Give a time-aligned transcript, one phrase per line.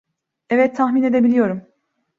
[0.49, 1.67] Evet, tahmin edebiliyorum.